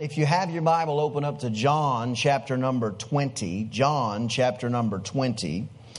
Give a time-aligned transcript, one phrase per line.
[0.00, 3.64] If you have your Bible, open up to John chapter number 20.
[3.64, 5.68] John chapter number 20.
[5.94, 5.98] I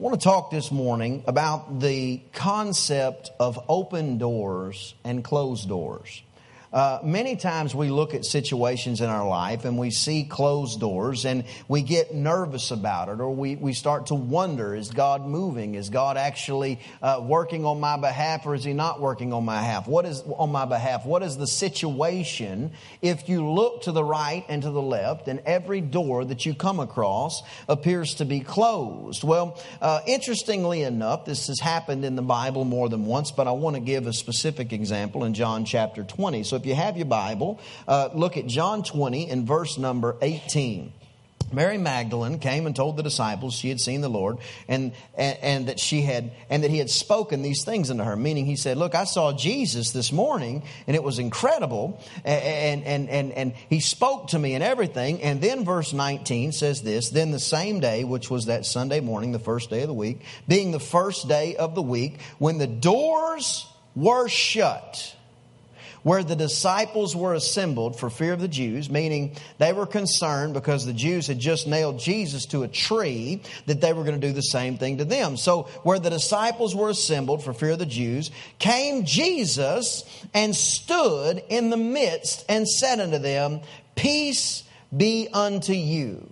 [0.00, 6.24] want to talk this morning about the concept of open doors and closed doors.
[6.72, 11.24] Uh, many times we look at situations in our life and we see closed doors
[11.24, 15.74] and we get nervous about it or we, we start to wonder is God moving?
[15.74, 19.60] Is God actually uh, working on my behalf or is He not working on my
[19.60, 19.86] behalf?
[19.86, 21.06] What is on my behalf?
[21.06, 25.40] What is the situation if you look to the right and to the left and
[25.46, 29.22] every door that you come across appears to be closed?
[29.22, 33.52] Well, uh, interestingly enough, this has happened in the Bible more than once, but I
[33.52, 36.42] want to give a specific example in John chapter 20.
[36.42, 40.92] So if you have your Bible, uh, look at John 20 and verse number 18.
[41.52, 44.38] Mary Magdalene came and told the disciples she had seen the Lord
[44.68, 48.16] and, and, and, that she had and that he had spoken these things unto her.
[48.16, 53.08] Meaning he said, Look, I saw Jesus this morning and it was incredible, and, and,
[53.08, 55.22] and, and he spoke to me and everything.
[55.22, 59.32] And then verse 19 says this Then the same day, which was that Sunday morning,
[59.32, 62.66] the first day of the week, being the first day of the week, when the
[62.66, 65.15] doors were shut
[66.06, 70.86] where the disciples were assembled for fear of the Jews, meaning they were concerned because
[70.86, 74.32] the Jews had just nailed Jesus to a tree that they were going to do
[74.32, 75.36] the same thing to them.
[75.36, 81.42] So, where the disciples were assembled for fear of the Jews, came Jesus and stood
[81.48, 83.62] in the midst and said unto them,
[83.96, 84.62] Peace
[84.96, 86.30] be unto you.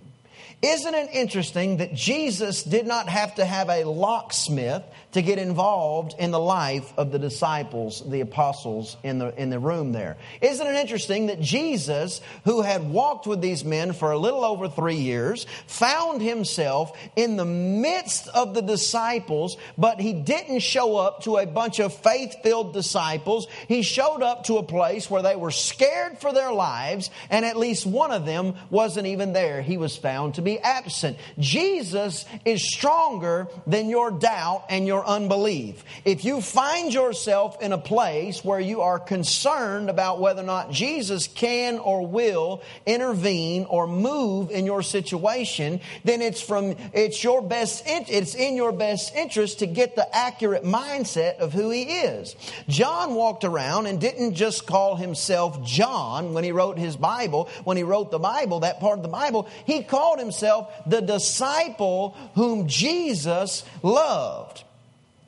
[0.65, 4.81] Isn't it interesting that Jesus did not have to have a locksmith
[5.15, 9.57] to get involved in the life of the disciples, the apostles in the, in the
[9.57, 10.17] room there.
[10.41, 14.67] Isn't it interesting that Jesus, who had walked with these men for a little over
[14.67, 21.23] three years, found himself in the midst of the disciples, but he didn't show up
[21.23, 23.47] to a bunch of faith filled disciples.
[23.69, 27.55] He showed up to a place where they were scared for their lives, and at
[27.55, 29.61] least one of them wasn't even there.
[29.61, 31.17] He was found to be absent.
[31.39, 35.83] Jesus is stronger than your doubt and your unbelief.
[36.05, 40.71] If you find yourself in a place where you are concerned about whether or not
[40.71, 47.41] Jesus can or will intervene or move in your situation, then it's from it's your
[47.41, 52.35] best it's in your best interest to get the accurate mindset of who he is.
[52.67, 57.77] John walked around and didn't just call himself John when he wrote his Bible, when
[57.77, 60.44] he wrote the Bible, that part of the Bible, he called himself
[60.85, 64.63] the disciple whom Jesus loved.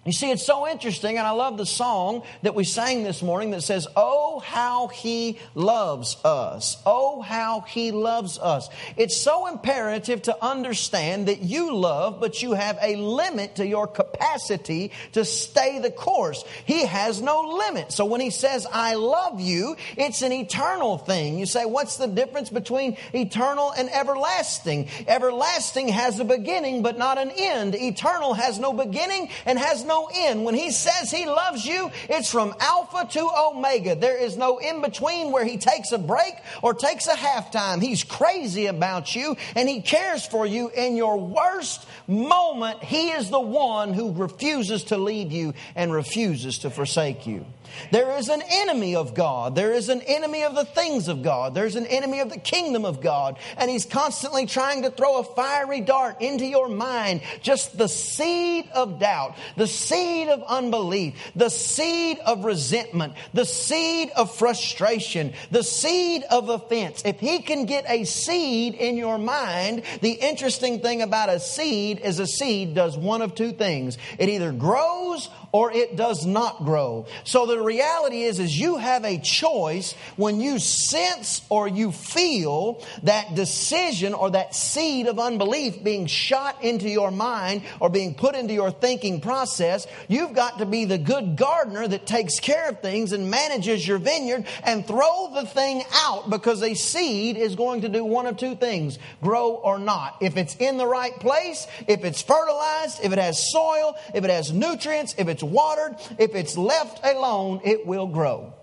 [0.08, 3.52] You see, it's so interesting, and I love the song that we sang this morning
[3.52, 6.82] that says, Oh, how he loves us.
[6.86, 8.70] Oh, how he loves us.
[8.96, 13.86] It's so imperative to understand that you love, but you have a limit to your
[13.86, 16.46] capacity to stay the course.
[16.64, 17.92] He has no limit.
[17.92, 21.38] So when he says, I love you, it's an eternal thing.
[21.38, 24.88] You say, What's the difference between eternal and everlasting?
[25.06, 27.76] Everlasting has a beginning, but not an end.
[27.76, 30.44] Eternal has no beginning and has no no end.
[30.46, 33.96] When He says He loves you, it's from Alpha to Omega.
[33.96, 37.82] There is no in between where He takes a break or takes a halftime.
[37.82, 42.84] He's crazy about you and He cares for you in your worst moment.
[42.84, 47.46] He is the one who refuses to leave you and refuses to forsake you.
[47.92, 49.56] There is an enemy of God.
[49.56, 51.54] There is an enemy of the things of God.
[51.54, 53.38] There's an enemy of the kingdom of God.
[53.58, 57.22] And he's constantly trying to throw a fiery dart into your mind.
[57.42, 64.12] Just the seed of doubt, the seed of unbelief, the seed of resentment, the seed
[64.16, 67.02] of frustration, the seed of offense.
[67.06, 72.00] If he can get a seed in your mind, the interesting thing about a seed
[72.00, 73.98] is a seed does one of two things.
[74.18, 77.06] It either grows or it does not grow.
[77.24, 82.84] So the reality is, is you have a choice when you sense or you feel
[83.04, 88.36] that decision or that seed of unbelief being shot into your mind or being put
[88.36, 89.88] into your thinking process.
[90.08, 93.98] You've got to be the good gardener that takes care of things and manages your
[93.98, 98.38] vineyard and throw the thing out because a seed is going to do one of
[98.38, 100.18] two things grow or not.
[100.22, 104.30] If it's in the right place, if it's fertilized, if it has soil, if it
[104.30, 108.54] has nutrients, if it's it's watered, if it's left alone, it will grow.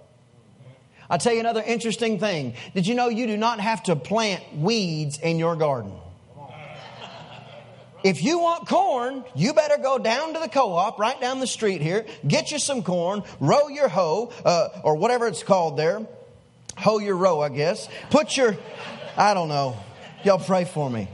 [1.08, 2.54] I'll tell you another interesting thing.
[2.74, 5.92] Did you know you do not have to plant weeds in your garden?
[8.02, 11.80] If you want corn, you better go down to the co-op right down the street
[11.80, 16.04] here, get you some corn, row your hoe, uh, or whatever it's called there.
[16.76, 17.88] Hoe your row, I guess.
[18.10, 18.56] Put your,
[19.16, 19.76] I don't know.
[20.24, 21.08] Y'all pray for me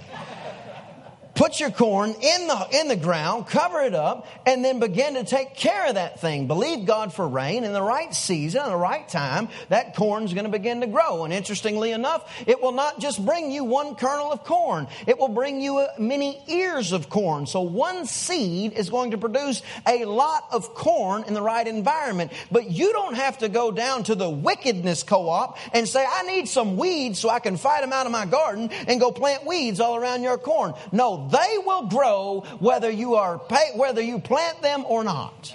[1.41, 5.25] put your corn in the, in the ground, cover it up, and then begin to
[5.25, 6.47] take care of that thing.
[6.47, 10.45] Believe God for rain in the right season, in the right time, that corn's going
[10.45, 11.25] to begin to grow.
[11.25, 15.29] And interestingly enough, it will not just bring you one kernel of corn, it will
[15.29, 17.47] bring you uh, many ears of corn.
[17.47, 22.33] So one seed is going to produce a lot of corn in the right environment.
[22.53, 26.25] But you don't have to go down to the wickedness co op and say, I
[26.25, 29.47] need some weeds so I can fight them out of my garden and go plant
[29.47, 30.75] weeds all around your corn.
[30.93, 33.39] No, they will grow whether you are
[33.75, 35.55] whether you plant them or not.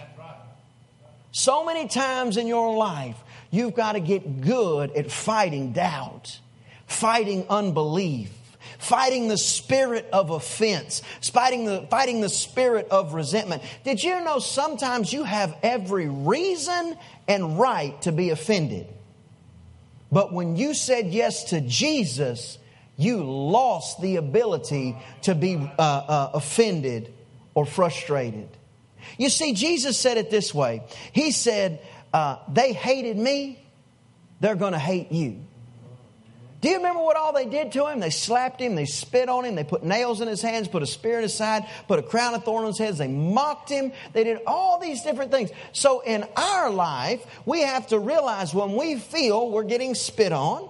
[1.32, 3.18] So many times in your life,
[3.52, 6.40] you've got to get good at fighting doubt,
[6.88, 8.32] fighting unbelief,
[8.80, 13.64] fighting the spirit of offense, fighting the, fighting the spirit of resentment.
[13.84, 18.88] Did you know sometimes you have every reason and right to be offended?
[20.12, 22.58] But when you said yes to Jesus,
[22.98, 27.14] you lost the ability to be uh, uh, offended
[27.54, 28.50] or frustrated.
[29.18, 31.82] You see, Jesus said it this way He said,
[32.14, 33.60] uh, They hated me,
[34.40, 35.42] they're going to hate you.
[36.62, 38.00] Do you remember what all they did to him?
[38.00, 40.88] They slapped him, they spit on him, they put nails in his hands, put a
[40.88, 43.92] spear in his side, put a crown of thorns on his head, they mocked him,
[44.14, 45.52] they did all these different things.
[45.74, 50.68] So in our life, we have to realize when we feel we're getting spit on,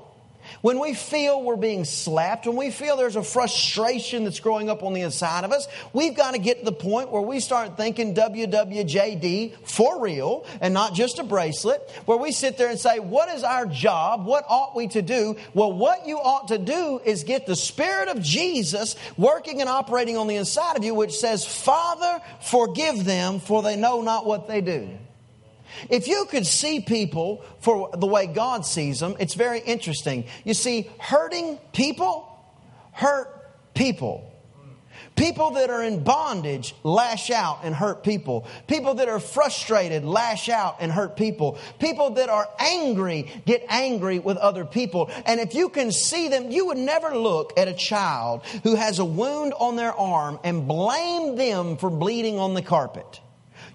[0.66, 4.82] when we feel we're being slapped, when we feel there's a frustration that's growing up
[4.82, 7.78] on the inside of us, we've got to get to the point where we start
[7.78, 12.98] thinking WWJD for real and not just a bracelet, where we sit there and say,
[12.98, 14.26] What is our job?
[14.26, 15.36] What ought we to do?
[15.54, 20.18] Well, what you ought to do is get the Spirit of Jesus working and operating
[20.18, 24.48] on the inside of you, which says, Father, forgive them, for they know not what
[24.48, 24.90] they do.
[25.90, 30.26] If you could see people for the way God sees them, it's very interesting.
[30.44, 32.32] You see, hurting people
[32.92, 34.32] hurt people.
[35.16, 38.46] People that are in bondage lash out and hurt people.
[38.68, 41.58] People that are frustrated lash out and hurt people.
[41.80, 45.10] People that are angry get angry with other people.
[45.26, 49.00] And if you can see them, you would never look at a child who has
[49.00, 53.22] a wound on their arm and blame them for bleeding on the carpet.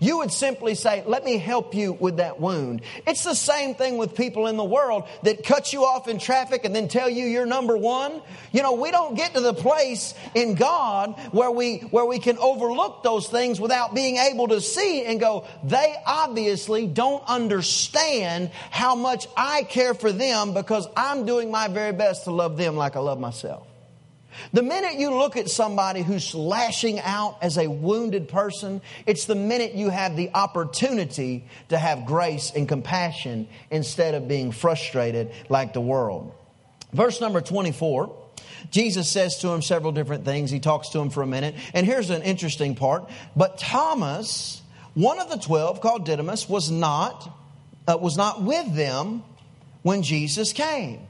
[0.01, 2.81] You would simply say, Let me help you with that wound.
[3.07, 6.65] It's the same thing with people in the world that cut you off in traffic
[6.65, 8.23] and then tell you you're number one.
[8.51, 12.39] You know, we don't get to the place in God where we, where we can
[12.39, 18.95] overlook those things without being able to see and go, They obviously don't understand how
[18.95, 22.97] much I care for them because I'm doing my very best to love them like
[22.97, 23.70] I love myself.
[24.53, 29.35] The minute you look at somebody who's lashing out as a wounded person, it's the
[29.35, 35.73] minute you have the opportunity to have grace and compassion instead of being frustrated like
[35.73, 36.33] the world.
[36.93, 38.17] Verse number 24.
[38.71, 40.51] Jesus says to him several different things.
[40.51, 41.55] He talks to him for a minute.
[41.73, 43.09] And here's an interesting part.
[43.35, 44.61] But Thomas,
[44.95, 47.29] one of the twelve, called Didymus, was not,
[47.89, 49.23] uh, was not with them
[49.83, 51.01] when Jesus came.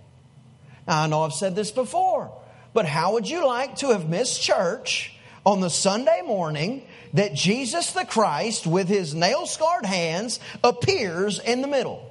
[0.86, 2.32] Now, I know I've said this before.
[2.72, 5.14] But how would you like to have missed church
[5.44, 11.62] on the Sunday morning that Jesus the Christ, with his nail scarred hands, appears in
[11.62, 12.10] the middle?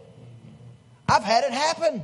[1.08, 2.04] I've had it happen.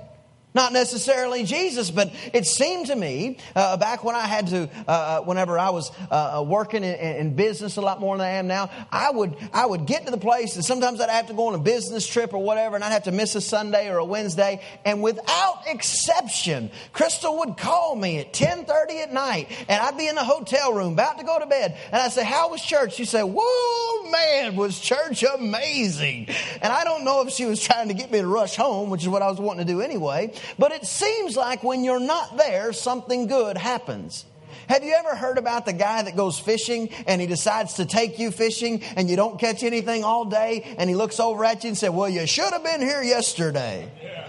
[0.56, 4.92] Not necessarily Jesus, but it seemed to me uh, back when I had to, uh,
[4.92, 8.32] uh whenever I was uh, uh, working in, in, business a lot more than I
[8.32, 11.34] am now, I would I would get to the place, and sometimes I'd have to
[11.34, 13.98] go on a business trip or whatever, and I'd have to miss a Sunday or
[13.98, 19.82] a Wednesday, and without exception, Crystal would call me at ten thirty at night, and
[19.82, 22.52] I'd be in the hotel room about to go to bed, and I'd say, "How
[22.52, 26.30] was church?" She'd say, "Whoa, man, was church amazing!"
[26.62, 29.02] And I don't know if she was trying to get me to rush home, which
[29.02, 30.32] is what I was wanting to do anyway.
[30.58, 34.26] But it seems like when you're not there, something good happens.
[34.68, 38.18] Have you ever heard about the guy that goes fishing and he decides to take
[38.18, 41.70] you fishing and you don't catch anything all day and he looks over at you
[41.70, 43.92] and says, Well, you should have been here yesterday?
[44.02, 44.25] Yeah.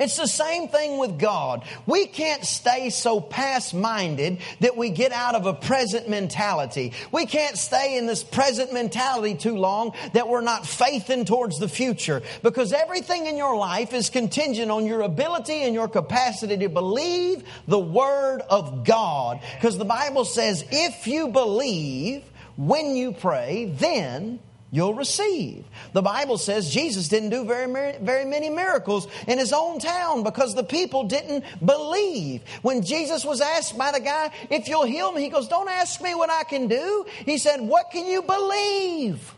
[0.00, 1.62] It's the same thing with God.
[1.86, 6.94] We can't stay so past minded that we get out of a present mentality.
[7.12, 11.68] We can't stay in this present mentality too long that we're not faithing towards the
[11.68, 16.70] future because everything in your life is contingent on your ability and your capacity to
[16.70, 19.40] believe the Word of God.
[19.56, 22.24] Because the Bible says, if you believe
[22.56, 25.64] when you pray, then you'll receive.
[25.92, 30.54] The Bible says Jesus didn't do very, very many miracles in his own town because
[30.54, 32.42] the people didn't believe.
[32.62, 36.00] When Jesus was asked by the guy, if you'll heal me, he goes, Don't ask
[36.00, 37.06] me what I can do.
[37.24, 39.34] He said, What can you believe?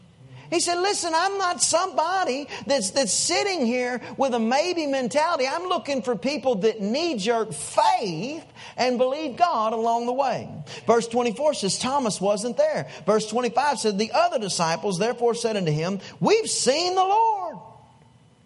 [0.52, 5.47] He said, Listen, I'm not somebody that's, that's sitting here with a maybe mentality.
[5.49, 8.44] I'm looking for people that knee jerk faith
[8.76, 10.50] and believe God along the way.
[10.87, 12.90] Verse 24 says, Thomas wasn't there.
[13.06, 17.56] Verse 25 said, The other disciples therefore said unto him, We've seen the Lord.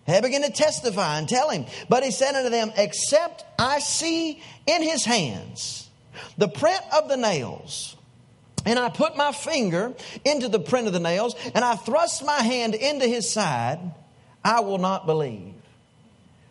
[0.07, 1.67] They began to testify and tell him.
[1.89, 5.91] But he said unto them, Except I see in his hands
[6.39, 7.96] the print of the nails,
[8.67, 9.95] and I put my finger
[10.25, 13.79] into the print of the nails, and I thrust my hand into his side,
[14.45, 15.55] I will not believe.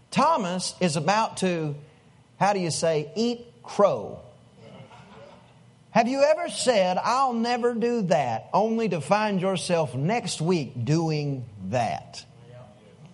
[0.09, 1.75] Thomas is about to,
[2.39, 4.19] how do you say, eat crow.
[5.91, 11.45] Have you ever said, I'll never do that, only to find yourself next week doing
[11.69, 12.25] that?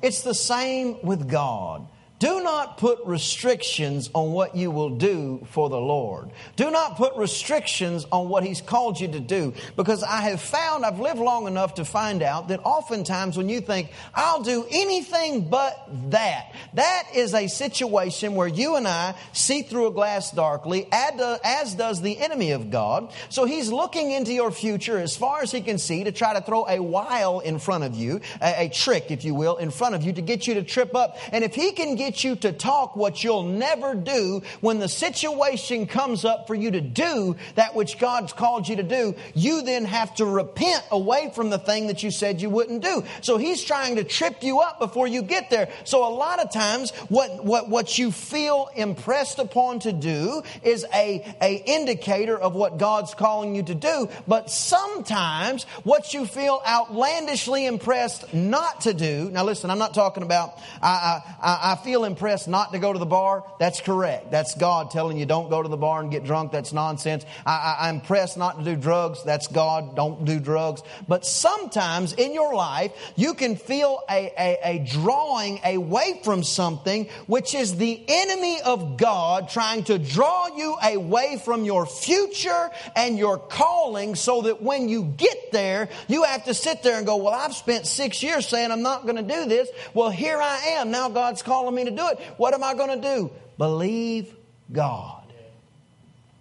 [0.01, 1.87] It's the same with God.
[2.21, 6.29] Do not put restrictions on what you will do for the Lord.
[6.55, 10.85] Do not put restrictions on what He's called you to do because I have found,
[10.85, 15.49] I've lived long enough to find out that oftentimes when you think, I'll do anything
[15.49, 20.87] but that, that is a situation where you and I see through a glass darkly,
[20.91, 23.11] as does the enemy of God.
[23.29, 26.41] So He's looking into your future as far as He can see to try to
[26.41, 29.95] throw a wile in front of you, a, a trick, if you will, in front
[29.95, 31.17] of you to get you to trip up.
[31.31, 34.89] And if He can get get you to talk what you'll never do when the
[34.89, 39.15] situation comes up for you to do that which God's called you to do.
[39.33, 43.05] You then have to repent away from the thing that you said you wouldn't do.
[43.21, 45.69] So he's trying to trip you up before you get there.
[45.85, 50.85] So a lot of times what, what, what you feel impressed upon to do is
[50.93, 54.09] a, a indicator of what God's calling you to do.
[54.27, 59.29] But sometimes what you feel outlandishly impressed not to do.
[59.31, 62.99] Now listen, I'm not talking about, I, I, I feel impressed not to go to
[62.99, 64.31] the bar, that's correct.
[64.31, 66.51] That's God telling you don't go to the bar and get drunk.
[66.51, 67.25] That's nonsense.
[67.45, 69.23] I, am impressed not to do drugs.
[69.23, 69.95] That's God.
[69.95, 70.81] Don't do drugs.
[71.07, 77.07] But sometimes in your life, you can feel a, a, a drawing away from something
[77.27, 83.17] which is the enemy of God trying to draw you away from your future and
[83.17, 87.17] your calling so that when you get there, you have to sit there and go,
[87.17, 89.69] well, I've spent six years saying I'm not going to do this.
[89.93, 90.91] Well, here I am.
[90.91, 92.19] Now God's calling me to do it.
[92.37, 93.31] What am I going to do?
[93.57, 94.33] Believe
[94.71, 95.23] God.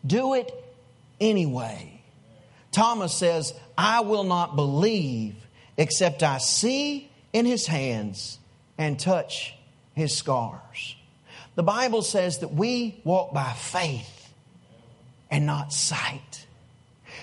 [0.06, 0.52] Do it
[1.20, 2.00] anyway.
[2.72, 5.34] Thomas says, I will not believe
[5.76, 8.38] except I see in his hands
[8.78, 9.54] and touch
[9.94, 10.96] his scars.
[11.54, 14.32] The Bible says that we walk by faith
[15.30, 16.46] and not sight.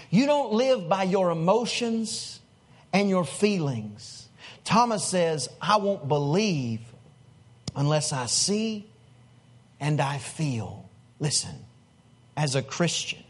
[0.10, 2.40] You don't live by your emotions
[2.94, 4.28] and your feelings.
[4.64, 6.82] Thomas says, I won't believe
[7.78, 8.90] unless I see
[9.80, 10.90] and I feel.
[11.20, 11.56] Listen,
[12.36, 13.24] as a Christian,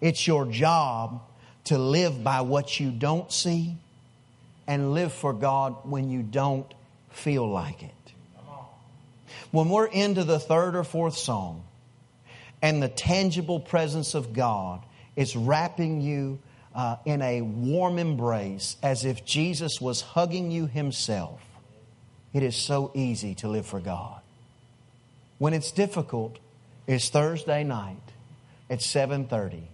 [0.00, 1.22] it's your job
[1.64, 3.76] to live by what you don't see
[4.66, 6.72] and live for God when you don't
[7.10, 7.90] feel like it.
[9.50, 11.64] When we're into the third or fourth song
[12.60, 14.82] and the tangible presence of God
[15.16, 16.38] is wrapping you
[16.74, 21.40] uh, in a warm embrace as if Jesus was hugging you himself,
[22.32, 24.20] it is so easy to live for God.
[25.38, 26.38] When it's difficult,
[26.86, 27.96] it's Thursday night
[28.70, 29.68] at 7:30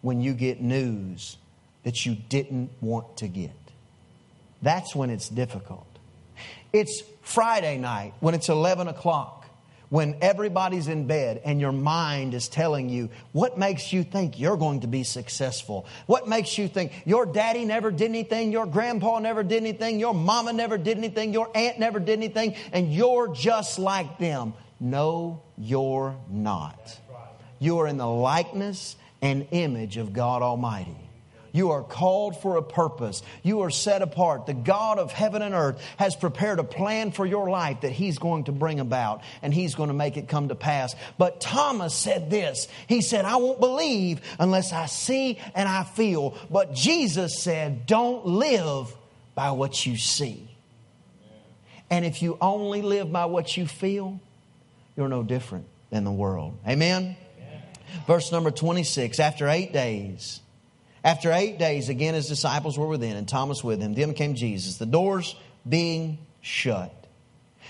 [0.00, 1.36] when you get news
[1.82, 3.50] that you didn't want to get.
[4.62, 5.86] That's when it's difficult.
[6.72, 9.37] It's Friday night when it's 11 o'clock
[9.88, 14.56] when everybody's in bed and your mind is telling you what makes you think you're
[14.56, 19.18] going to be successful, what makes you think your daddy never did anything, your grandpa
[19.18, 23.28] never did anything, your mama never did anything, your aunt never did anything, and you're
[23.34, 24.54] just like them.
[24.80, 26.98] No, you're not.
[27.58, 31.07] You are in the likeness and image of God Almighty.
[31.52, 33.22] You are called for a purpose.
[33.42, 34.46] You are set apart.
[34.46, 38.18] The God of heaven and earth has prepared a plan for your life that He's
[38.18, 40.94] going to bring about and He's going to make it come to pass.
[41.16, 46.36] But Thomas said this He said, I won't believe unless I see and I feel.
[46.50, 48.94] But Jesus said, Don't live
[49.34, 50.48] by what you see.
[51.90, 54.20] And if you only live by what you feel,
[54.96, 56.58] you're no different than the world.
[56.66, 57.16] Amen?
[58.06, 60.40] Verse number 26 After eight days,
[61.04, 63.94] after eight days, again his disciples were within, and Thomas with him.
[63.94, 65.36] Then came Jesus, the doors
[65.68, 66.92] being shut,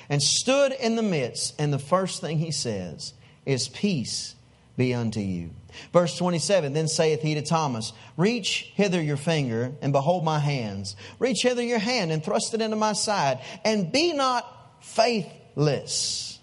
[0.08, 1.54] and stood in the midst.
[1.58, 3.12] And the first thing he says
[3.44, 4.35] is, Peace
[4.76, 5.50] be unto you.
[5.92, 10.97] Verse 27 Then saith he to Thomas, Reach hither your finger, and behold my hands.
[11.18, 13.40] Reach hither your hand, and thrust it into my side.
[13.64, 14.47] And be not
[14.80, 16.38] faithless,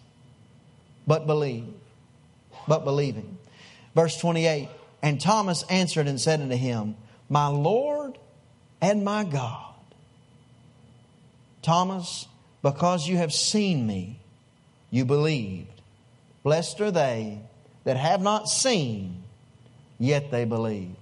[1.07, 1.67] but believe.
[2.67, 3.37] But believing.
[3.95, 4.69] Verse 28
[5.05, 6.95] and Thomas answered and said unto him,
[7.29, 8.17] My Lord
[8.81, 9.75] and my God.
[11.61, 12.27] Thomas,
[12.63, 14.19] because you have seen me,
[14.89, 15.79] you believed.
[16.41, 17.39] Blessed are they
[17.83, 19.21] that have not seen,
[19.99, 20.95] yet they believe.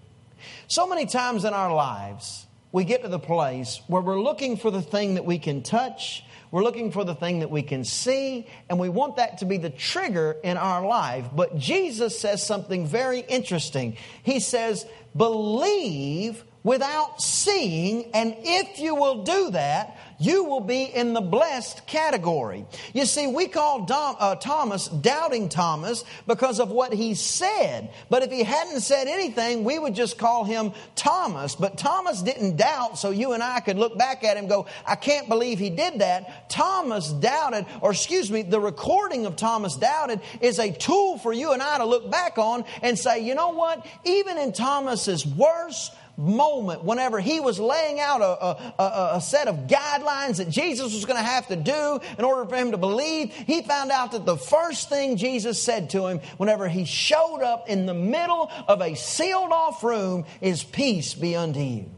[0.67, 4.69] So many times in our lives, we get to the place where we're looking for
[4.69, 8.45] the thing that we can touch, we're looking for the thing that we can see,
[8.69, 11.25] and we want that to be the trigger in our life.
[11.35, 13.97] But Jesus says something very interesting.
[14.21, 14.85] He says,
[15.17, 21.85] Believe without seeing, and if you will do that, you will be in the blessed
[21.85, 22.65] category.
[22.93, 27.91] You see, we call Dom, uh, Thomas doubting Thomas because of what he said.
[28.09, 31.55] But if he hadn't said anything, we would just call him Thomas.
[31.55, 34.95] But Thomas didn't doubt, so you and I could look back at him go, I
[34.95, 36.49] can't believe he did that.
[36.49, 41.51] Thomas doubted, or excuse me, the recording of Thomas doubted is a tool for you
[41.51, 43.85] and I to look back on and say, you know what?
[44.05, 49.67] Even in Thomas's worst, moment whenever he was laying out a, a, a, set of
[49.67, 53.33] guidelines that Jesus was going to have to do in order for him to believe,
[53.33, 57.67] he found out that the first thing Jesus said to him whenever he showed up
[57.67, 61.89] in the middle of a sealed off room is peace be unto you.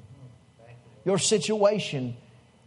[1.03, 2.15] Your situation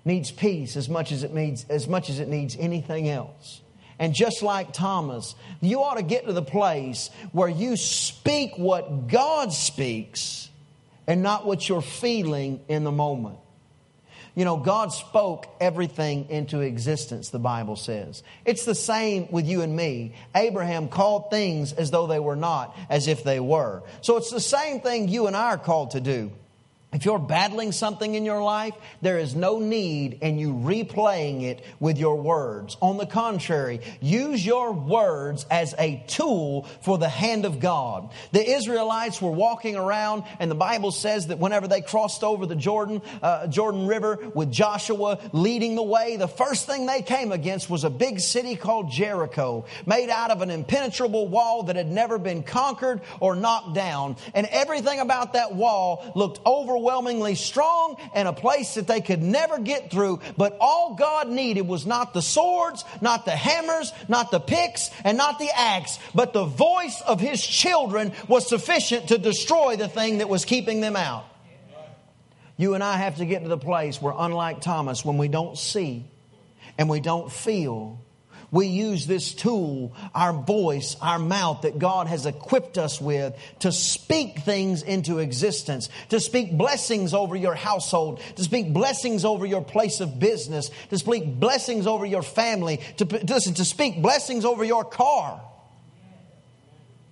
[0.05, 3.63] needs peace as much as it needs as much as it needs anything else.
[3.99, 9.09] And just like Thomas, you ought to get to the place where you speak what
[9.09, 10.48] God speaks
[11.09, 13.39] and not what you're feeling in the moment.
[14.37, 18.23] You know, God spoke everything into existence, the Bible says.
[18.45, 20.15] It's the same with you and me.
[20.33, 23.83] Abraham called things as though they were not, as if they were.
[24.01, 26.31] So it's the same thing you and I are called to do.
[26.91, 31.63] If you're battling something in your life, there is no need in you replaying it
[31.79, 32.79] with your words.
[32.81, 38.11] On the contrary, use your words as a tool for the hand of God.
[38.33, 42.57] The Israelites were walking around, and the Bible says that whenever they crossed over the
[42.57, 47.69] Jordan, uh, Jordan River with Joshua leading the way, the first thing they came against
[47.69, 52.17] was a big city called Jericho, made out of an impenetrable wall that had never
[52.17, 54.17] been conquered or knocked down.
[54.33, 59.23] And everything about that wall looked over overwhelmingly strong and a place that they could
[59.23, 60.21] never get through.
[60.37, 65.19] But all God needed was not the swords, not the hammers, not the picks, and
[65.19, 70.19] not the axe, but the voice of His children was sufficient to destroy the thing
[70.19, 71.25] that was keeping them out.
[72.57, 75.57] You and I have to get to the place where, unlike Thomas, when we don't
[75.57, 76.05] see
[76.77, 78.01] and we don't feel,
[78.51, 83.71] we use this tool, our voice, our mouth that God has equipped us with to
[83.71, 89.63] speak things into existence, to speak blessings over your household, to speak blessings over your
[89.63, 94.65] place of business, to speak blessings over your family, to, listen, to speak blessings over
[94.65, 95.43] your car.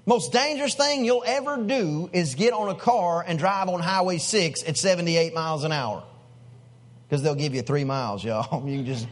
[0.06, 4.18] Most dangerous thing you'll ever do is get on a car and drive on Highway
[4.18, 6.04] 6 at 78 miles an hour.
[7.08, 8.66] Because they'll give you three miles, y'all.
[8.66, 9.06] You can just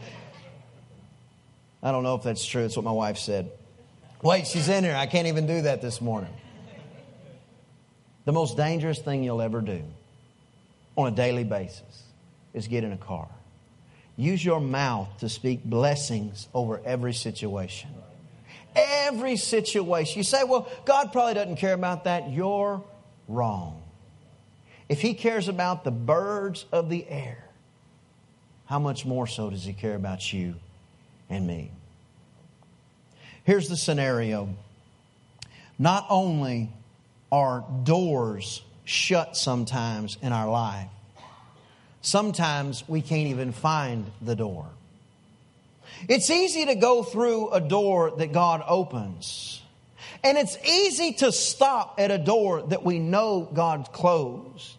[1.85, 2.65] I don't know if that's true.
[2.65, 3.51] It's what my wife said.
[4.23, 4.95] Wait, she's in here.
[4.95, 6.33] I can't even do that this morning.
[8.25, 9.83] The most dangerous thing you'll ever do
[10.97, 12.03] on a daily basis
[12.55, 13.27] is get in a car.
[14.17, 17.91] Use your mouth to speak blessings over every situation.
[18.75, 20.17] Every situation.
[20.17, 22.31] You say, well, God probably doesn't care about that.
[22.31, 22.83] You're
[23.27, 23.83] wrong.
[24.89, 27.47] If He cares about the birds of the air,
[28.65, 30.55] how much more so does He care about you
[31.29, 31.71] and me.
[33.43, 34.49] Here's the scenario
[35.77, 36.71] not only
[37.31, 40.89] are doors shut sometimes in our life,
[42.01, 44.67] sometimes we can't even find the door.
[46.07, 49.61] It's easy to go through a door that God opens.
[50.23, 54.75] And it's easy to stop at a door that we know God closed.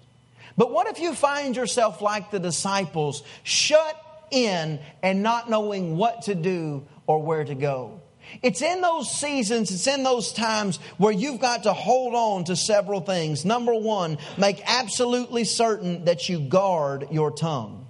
[0.57, 6.23] But what if you find yourself like the disciples, shut in and not knowing what
[6.23, 8.01] to do or where to go.
[8.43, 12.57] It's in those seasons, it's in those times where you've got to hold on to
[12.57, 13.45] several things.
[13.45, 17.87] Number one, make absolutely certain that you guard your tongue.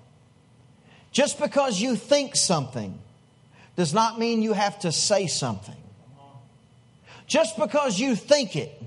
[1.11, 2.99] Just because you think something
[3.77, 5.75] does not mean you have to say something.
[7.27, 8.83] Just because you think it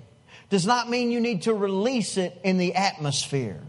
[0.50, 3.62] does not mean you need to release it in the atmosphere.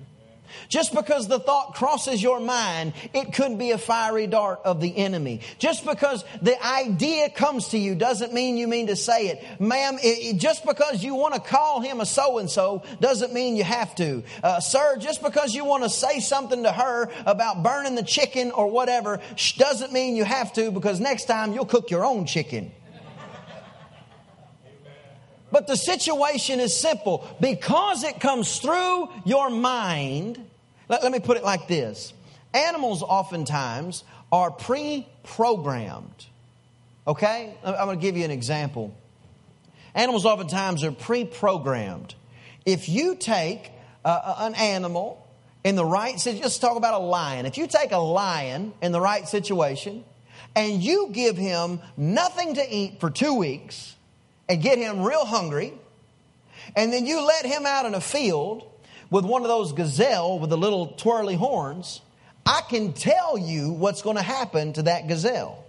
[0.69, 4.97] Just because the thought crosses your mind, it could be a fiery dart of the
[4.97, 5.41] enemy.
[5.59, 9.61] Just because the idea comes to you doesn't mean you mean to say it.
[9.61, 13.57] Ma'am, it, just because you want to call him a so and so doesn't mean
[13.57, 14.23] you have to.
[14.43, 18.51] Uh, sir, just because you want to say something to her about burning the chicken
[18.51, 19.21] or whatever
[19.57, 22.73] doesn't mean you have to because next time you'll cook your own chicken.
[25.53, 27.27] But the situation is simple.
[27.41, 30.45] Because it comes through your mind,
[30.89, 32.13] let, let me put it like this
[32.55, 36.27] Animals oftentimes are pre programmed.
[37.07, 37.55] Okay?
[37.65, 38.95] I'm going to give you an example.
[39.95, 42.15] Animals oftentimes are pre programmed.
[42.67, 43.71] If you take
[44.05, 45.27] uh, an animal
[45.65, 47.47] in the right situation, let's talk about a lion.
[47.47, 50.05] If you take a lion in the right situation
[50.55, 53.97] and you give him nothing to eat for two weeks
[54.51, 55.73] and get him real hungry,
[56.75, 58.69] and then you let him out in a field
[59.09, 62.01] with one of those gazelle with the little twirly horns,
[62.45, 65.65] I can tell you what's going to happen to that gazelle.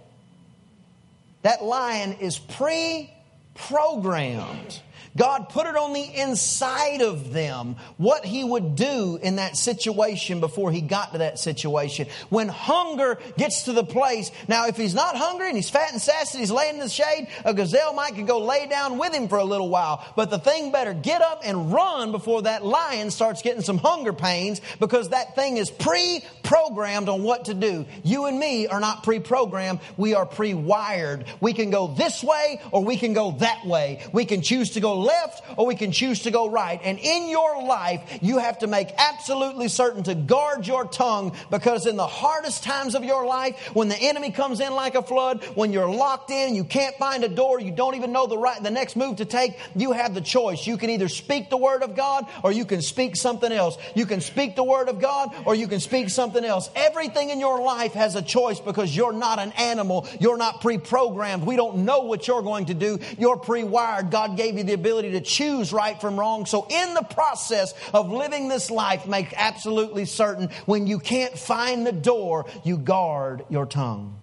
[1.42, 3.08] That lion is pre
[3.54, 4.80] programmed
[5.16, 10.40] God put it on the inside of them what He would do in that situation
[10.40, 12.06] before He got to that situation.
[12.30, 16.00] When hunger gets to the place, now if He's not hungry and He's fat and
[16.00, 19.28] sassy, He's laying in the shade, a gazelle might could go lay down with Him
[19.28, 20.04] for a little while.
[20.16, 24.12] But the thing better get up and run before that lion starts getting some hunger
[24.12, 26.22] pains because that thing is pre
[26.52, 27.86] programmed on what to do.
[28.02, 31.24] You and me are not pre programmed, we are pre wired.
[31.40, 34.04] We can go this way or we can go that way.
[34.12, 36.78] We can choose to go left or we can choose to go right.
[36.84, 41.86] And in your life, you have to make absolutely certain to guard your tongue because
[41.86, 45.42] in the hardest times of your life, when the enemy comes in like a flood,
[45.54, 48.62] when you're locked in, you can't find a door, you don't even know the right,
[48.62, 50.66] the next move to take, you have the choice.
[50.66, 53.78] You can either speak the word of God or you can speak something else.
[53.94, 56.70] You can speak the word of God or you can speak something else.
[56.74, 60.06] Everything in your life has a choice because you're not an animal.
[60.20, 61.44] You're not pre-programmed.
[61.44, 62.98] We don't know what you're going to do.
[63.18, 64.10] You're pre-wired.
[64.10, 66.46] God gave you the ability to choose right from wrong.
[66.46, 71.86] So in the process of living this life, make absolutely certain when you can't find
[71.86, 74.20] the door, you guard your tongue.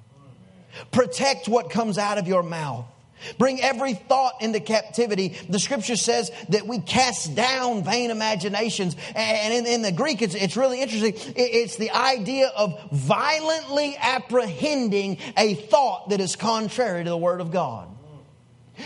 [0.91, 2.86] Protect what comes out of your mouth.
[3.38, 5.36] Bring every thought into captivity.
[5.49, 8.95] The scripture says that we cast down vain imaginations.
[9.15, 11.13] And in, in the Greek, it's, it's, really interesting.
[11.36, 17.51] It's the idea of violently apprehending a thought that is contrary to the Word of
[17.51, 17.88] God.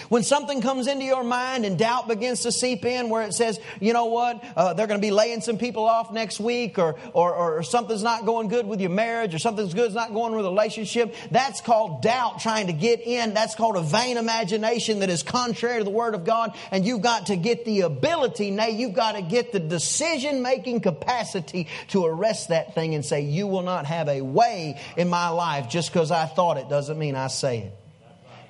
[0.10, 3.60] When something comes into your mind and doubt begins to seep in, where it says,
[3.80, 6.96] you know what, uh, they're going to be laying some people off next week, or,
[7.14, 10.46] or, or something's not going good with your marriage, or something's good's not going with
[10.46, 13.34] a relationship, that's called doubt trying to get in.
[13.34, 16.56] That's called a vain imagination that is contrary to the Word of God.
[16.72, 20.82] And you've got to get the ability, nay, you've got to get the decision making
[20.82, 25.30] capacity to arrest that thing and say, you will not have a way in my
[25.30, 27.83] life just because I thought it doesn't mean I say it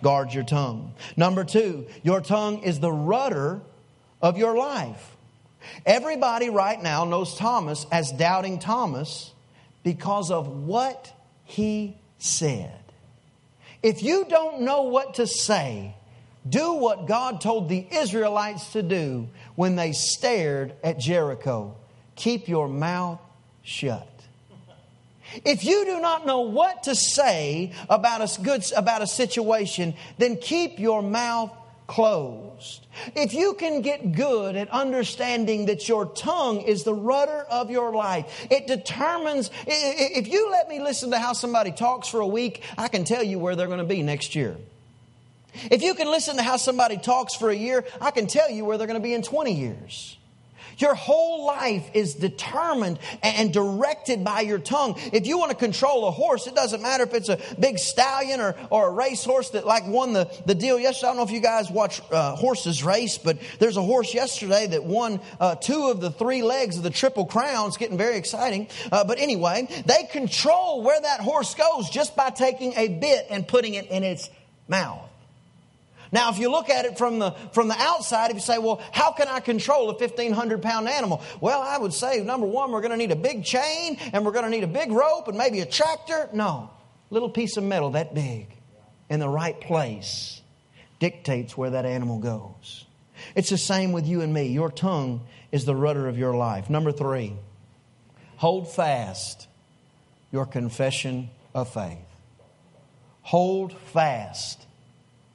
[0.03, 0.93] guard your tongue.
[1.17, 3.61] Number two, your tongue is the rudder
[4.21, 5.15] of your life.
[5.85, 9.31] Everybody right now knows Thomas as doubting Thomas
[9.81, 11.11] because of what
[11.45, 12.79] he said.
[13.81, 15.95] If you don't know what to say,
[16.47, 21.75] do what God told the Israelites to do when they stared at Jericho.
[22.15, 23.19] Keep your mouth
[23.61, 24.12] shut.
[25.45, 30.37] If you do not know what to say about a good about a situation, then
[30.37, 31.51] keep your mouth
[31.87, 32.85] closed.
[33.15, 37.91] If you can get good at understanding that your tongue is the rudder of your
[37.93, 42.63] life, it determines, if you let me listen to how somebody talks for a week,
[42.77, 44.57] I can tell you where they're going to be next year.
[45.69, 48.65] If you can listen to how somebody talks for a year, I can tell you
[48.65, 50.17] where they're going to be in 20 years.
[50.77, 54.99] Your whole life is determined and directed by your tongue.
[55.11, 58.41] If you want to control a horse, it doesn't matter if it's a big stallion
[58.41, 61.07] or, or a racehorse that like won the, the deal yesterday.
[61.07, 64.67] I don't know if you guys watch uh, horses race, but there's a horse yesterday
[64.67, 67.67] that won uh, two of the three legs of the Triple Crown.
[67.67, 68.67] It's getting very exciting.
[68.91, 73.47] Uh, but anyway, they control where that horse goes just by taking a bit and
[73.47, 74.29] putting it in its
[74.67, 75.09] mouth.
[76.13, 78.79] Now, if you look at it from the, from the outside, if you say, well,
[78.91, 81.23] how can I control a 1,500 pound animal?
[81.41, 84.31] Well, I would say, number one, we're going to need a big chain and we're
[84.31, 86.29] going to need a big rope and maybe a tractor.
[86.31, 86.69] No,
[87.09, 88.47] little piece of metal that big
[89.09, 90.39] in the right place
[90.99, 92.85] dictates where that animal goes.
[93.33, 94.47] It's the same with you and me.
[94.49, 95.21] Your tongue
[95.51, 96.69] is the rudder of your life.
[96.69, 97.35] Number three,
[98.35, 99.47] hold fast
[100.31, 101.97] your confession of faith.
[103.23, 104.67] Hold fast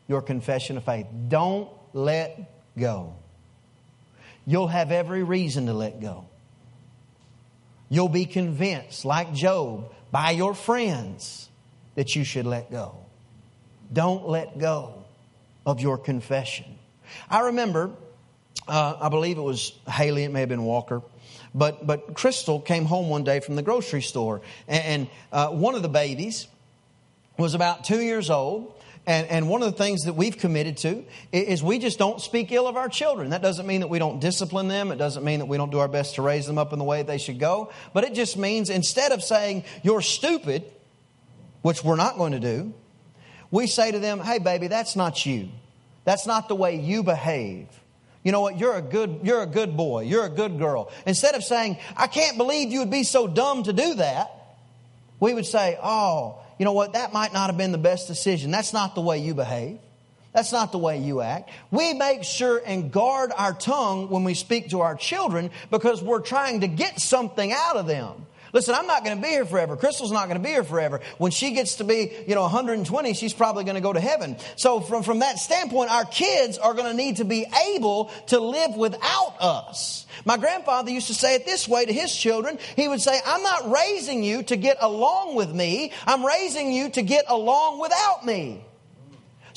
[0.08, 1.06] your confession of faith.
[1.28, 3.14] Don't let go.
[4.46, 6.24] You'll have every reason to let go.
[7.90, 11.48] You'll be convinced, like Job, by your friends
[11.94, 12.96] that you should let go.
[13.92, 15.04] Don't let go
[15.64, 16.78] of your confession.
[17.30, 17.90] I remember,
[18.66, 21.02] uh, I believe it was Haley, it may have been Walker,
[21.54, 25.74] but, but Crystal came home one day from the grocery store, and, and uh, one
[25.74, 26.46] of the babies
[27.38, 28.74] was about two years old,
[29.08, 32.52] and, and one of the things that we've committed to is we just don't speak
[32.52, 33.30] ill of our children.
[33.30, 34.92] That doesn't mean that we don't discipline them.
[34.92, 36.84] It doesn't mean that we don't do our best to raise them up in the
[36.84, 37.72] way they should go.
[37.94, 40.62] But it just means instead of saying, you're stupid,
[41.62, 42.74] which we're not going to do,
[43.50, 45.48] we say to them, hey, baby, that's not you.
[46.04, 47.66] That's not the way you behave.
[48.22, 48.58] You know what?
[48.58, 50.02] You're a good, you're a good boy.
[50.02, 50.92] You're a good girl.
[51.06, 54.30] Instead of saying, I can't believe you would be so dumb to do that,
[55.18, 56.94] we would say, oh, you know what?
[56.94, 58.50] That might not have been the best decision.
[58.50, 59.78] That's not the way you behave.
[60.32, 61.50] That's not the way you act.
[61.70, 66.20] We make sure and guard our tongue when we speak to our children because we're
[66.20, 68.26] trying to get something out of them.
[68.52, 69.76] Listen, I'm not going to be here forever.
[69.76, 71.00] Crystal's not going to be here forever.
[71.18, 74.36] When she gets to be, you know, 120, she's probably going to go to heaven.
[74.56, 78.40] So from, from that standpoint, our kids are going to need to be able to
[78.40, 80.06] live without us.
[80.24, 82.58] My grandfather used to say it this way to his children.
[82.76, 85.92] He would say, I'm not raising you to get along with me.
[86.06, 88.64] I'm raising you to get along without me.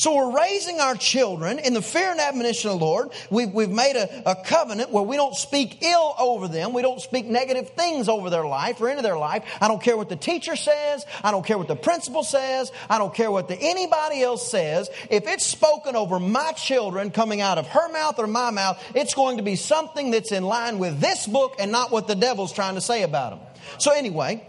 [0.02, 3.12] So we're raising our children in the fear and admonition of the Lord.
[3.30, 6.74] We've, we've made a, a covenant where we don't speak ill over them.
[6.74, 9.44] We don't speak negative things over their life or into their life.
[9.62, 11.06] I don't care what the teacher says.
[11.24, 12.72] I don't care what the principal says.
[12.90, 14.90] I don't care what the, anybody else says.
[15.12, 19.14] If it's spoken over my children coming out of her mouth or my mouth, it's
[19.14, 22.54] going to be something that's in line with this book and not what the devil's
[22.54, 23.40] trying to say about them.
[23.78, 24.44] So anyway,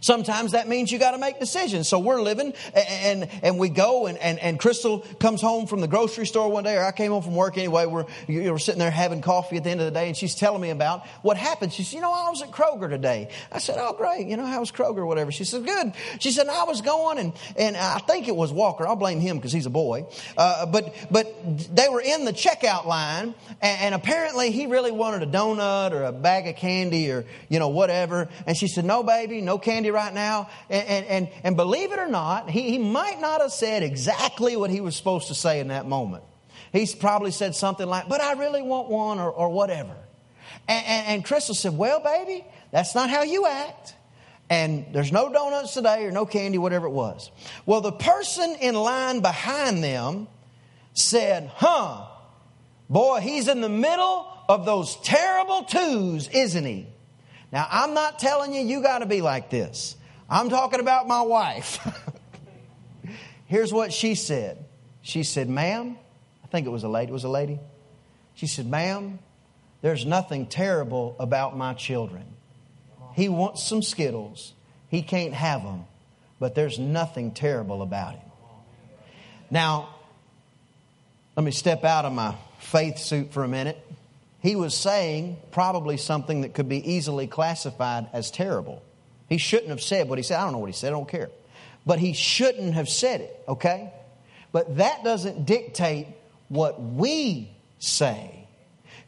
[0.00, 1.88] Sometimes that means you got to make decisions.
[1.88, 5.88] So we're living and, and we go and, and, and Crystal comes home from the
[5.88, 7.86] grocery store one day or I came home from work anyway.
[7.86, 10.60] We're, we're sitting there having coffee at the end of the day and she's telling
[10.60, 11.72] me about what happened.
[11.72, 13.30] She said, you know, I was at Kroger today.
[13.50, 14.26] I said, oh, great.
[14.26, 15.32] You know, how was Kroger or whatever?
[15.32, 15.92] She said, good.
[16.20, 18.86] She said, I was going and, and I think it was Walker.
[18.86, 20.06] I'll blame him because he's a boy.
[20.36, 21.34] Uh, but, but
[21.74, 26.04] they were in the checkout line and, and apparently he really wanted a donut or
[26.04, 28.28] a bag of candy or, you know, whatever.
[28.46, 30.48] And she said, no, baby, no candy right now.
[30.70, 34.56] And, and, and, and believe it or not, he, he might not have said exactly
[34.56, 36.24] what he was supposed to say in that moment.
[36.72, 39.96] He's probably said something like, but I really want one or, or whatever.
[40.68, 43.94] And, and, and Crystal said, well, baby, that's not how you act.
[44.48, 47.30] And there's no donuts today or no candy, whatever it was.
[47.64, 50.28] Well, the person in line behind them
[50.94, 52.06] said, huh,
[52.88, 56.86] boy, he's in the middle of those terrible twos, isn't he?
[57.56, 59.96] Now, I'm not telling you you got to be like this.
[60.28, 61.78] I'm talking about my wife.
[63.46, 64.62] Here's what she said.
[65.00, 65.96] She said, Ma'am,
[66.44, 67.12] I think it was a lady.
[67.12, 67.58] It was a lady.
[68.34, 69.20] She said, Ma'am,
[69.80, 72.24] there's nothing terrible about my children.
[73.14, 74.52] He wants some Skittles.
[74.90, 75.86] He can't have them,
[76.38, 78.30] but there's nothing terrible about him.
[79.50, 79.94] Now,
[81.34, 83.82] let me step out of my faith suit for a minute
[84.46, 88.80] he was saying probably something that could be easily classified as terrible.
[89.28, 90.38] He shouldn't have said what he said.
[90.38, 91.30] I don't know what he said, I don't care.
[91.84, 93.92] But he shouldn't have said it, okay?
[94.52, 96.06] But that doesn't dictate
[96.48, 98.35] what we say.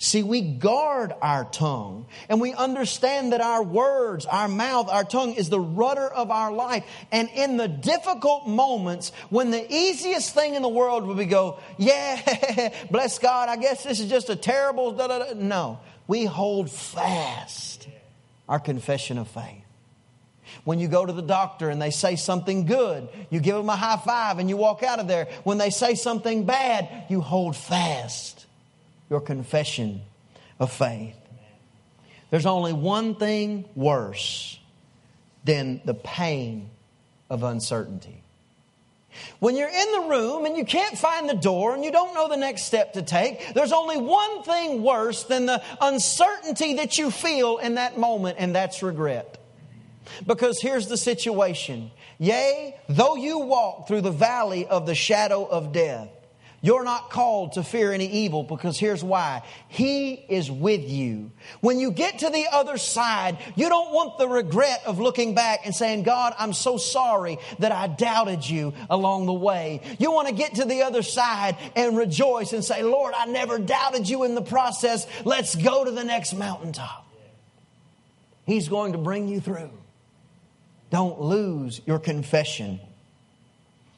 [0.00, 5.34] See, we guard our tongue and we understand that our words, our mouth, our tongue
[5.34, 6.84] is the rudder of our life.
[7.10, 11.58] And in the difficult moments when the easiest thing in the world would be go,
[11.78, 15.32] yeah, bless God, I guess this is just a terrible, da, da, da.
[15.34, 15.80] no.
[16.06, 17.88] We hold fast
[18.48, 19.64] our confession of faith.
[20.62, 23.76] When you go to the doctor and they say something good, you give them a
[23.76, 25.26] high five and you walk out of there.
[25.42, 28.46] When they say something bad, you hold fast
[29.10, 30.02] your confession
[30.58, 31.16] of faith.
[32.30, 34.58] There's only one thing worse
[35.44, 36.70] than the pain
[37.30, 38.22] of uncertainty.
[39.40, 42.28] When you're in the room and you can't find the door and you don't know
[42.28, 47.10] the next step to take, there's only one thing worse than the uncertainty that you
[47.10, 49.38] feel in that moment, and that's regret.
[50.26, 55.72] Because here's the situation Yea, though you walk through the valley of the shadow of
[55.72, 56.08] death,
[56.60, 59.42] you're not called to fear any evil because here's why.
[59.68, 61.30] He is with you.
[61.60, 65.60] When you get to the other side, you don't want the regret of looking back
[65.64, 69.82] and saying, God, I'm so sorry that I doubted you along the way.
[70.00, 73.60] You want to get to the other side and rejoice and say, Lord, I never
[73.60, 75.06] doubted you in the process.
[75.24, 77.06] Let's go to the next mountaintop.
[78.46, 79.70] He's going to bring you through.
[80.90, 82.80] Don't lose your confession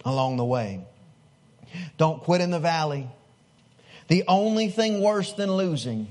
[0.04, 0.84] along the way.
[1.96, 3.08] Don't quit in the valley.
[4.08, 6.08] The only thing worse than losing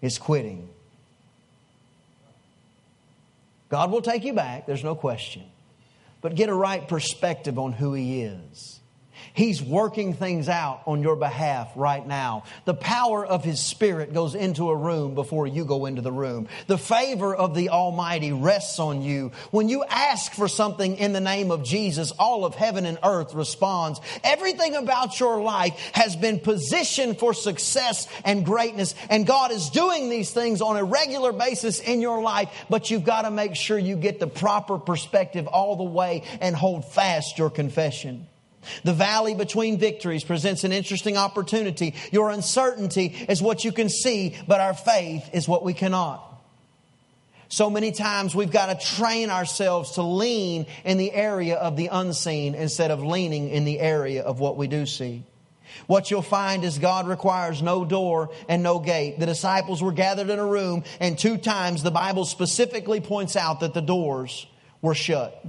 [0.00, 0.68] is quitting.
[3.68, 5.42] God will take you back, there's no question.
[6.20, 8.77] But get a right perspective on who He is.
[9.38, 12.42] He's working things out on your behalf right now.
[12.64, 16.48] The power of His Spirit goes into a room before you go into the room.
[16.66, 19.30] The favor of the Almighty rests on you.
[19.52, 23.32] When you ask for something in the name of Jesus, all of heaven and earth
[23.32, 24.00] responds.
[24.24, 30.08] Everything about your life has been positioned for success and greatness, and God is doing
[30.08, 33.78] these things on a regular basis in your life, but you've got to make sure
[33.78, 38.26] you get the proper perspective all the way and hold fast your confession.
[38.84, 41.94] The valley between victories presents an interesting opportunity.
[42.12, 46.24] Your uncertainty is what you can see, but our faith is what we cannot.
[47.50, 51.88] So many times we've got to train ourselves to lean in the area of the
[51.90, 55.24] unseen instead of leaning in the area of what we do see.
[55.86, 59.18] What you'll find is God requires no door and no gate.
[59.18, 63.60] The disciples were gathered in a room, and two times the Bible specifically points out
[63.60, 64.46] that the doors
[64.82, 65.42] were shut.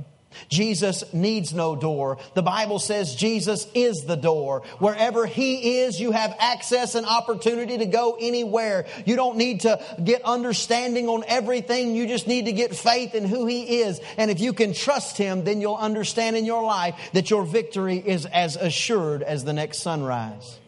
[0.47, 2.17] Jesus needs no door.
[2.33, 4.63] The Bible says Jesus is the door.
[4.79, 8.85] Wherever He is, you have access and opportunity to go anywhere.
[9.05, 11.95] You don't need to get understanding on everything.
[11.95, 13.99] You just need to get faith in who He is.
[14.17, 17.97] And if you can trust Him, then you'll understand in your life that your victory
[17.97, 20.59] is as assured as the next sunrise.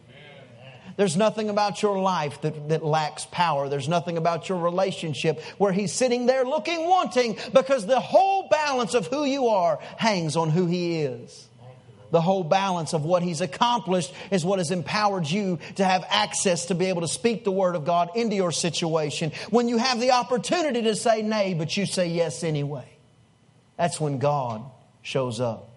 [1.02, 3.68] There's nothing about your life that, that lacks power.
[3.68, 8.94] There's nothing about your relationship where he's sitting there looking wanting because the whole balance
[8.94, 11.48] of who you are hangs on who he is.
[12.12, 16.66] The whole balance of what he's accomplished is what has empowered you to have access
[16.66, 19.32] to be able to speak the word of God into your situation.
[19.50, 22.88] When you have the opportunity to say nay, but you say yes anyway,
[23.76, 24.62] that's when God
[25.02, 25.71] shows up.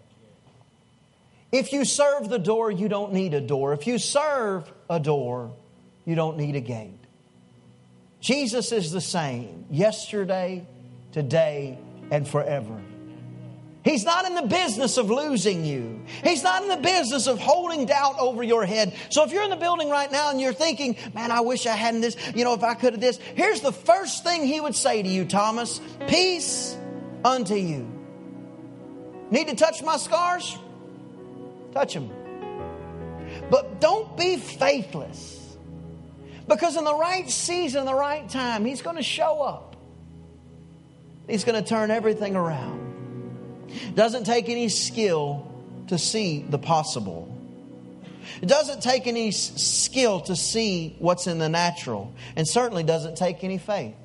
[1.55, 3.71] If you serve the door, you don't need a door.
[3.71, 5.53] If you serve a door,
[6.03, 6.99] you don't need a gate.
[8.19, 10.67] Jesus is the same yesterday,
[11.13, 11.79] today,
[12.11, 12.81] and forever.
[13.85, 16.03] He's not in the business of losing you.
[16.25, 18.93] He's not in the business of holding doubt over your head.
[19.07, 21.75] So if you're in the building right now and you're thinking, man, I wish I
[21.75, 24.75] hadn't this, you know, if I could have this, here's the first thing he would
[24.75, 26.75] say to you, Thomas Peace
[27.23, 27.87] unto you.
[29.31, 30.57] Need to touch my scars?
[31.75, 32.09] Touch them.
[33.51, 35.57] But don't be faithless.
[36.47, 39.75] Because in the right season, the right time, He's going to show up.
[41.27, 43.67] He's going to turn everything around.
[43.93, 45.51] Doesn't take any skill
[45.87, 47.29] to see the possible.
[48.41, 53.43] It doesn't take any skill to see what's in the natural, and certainly doesn't take
[53.43, 53.95] any faith.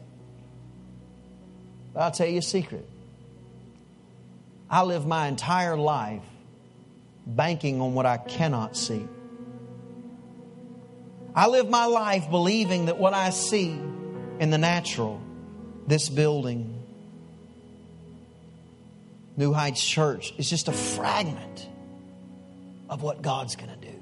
[1.95, 2.89] But I'll tell you a secret.
[4.69, 6.23] I live my entire life
[7.27, 9.07] banking on what I cannot see.
[11.35, 13.71] I live my life believing that what I see
[14.41, 15.21] in the natural,
[15.87, 16.83] this building,
[19.37, 21.69] New Heights Church, is just a fragment
[22.89, 23.95] of what God's going to do.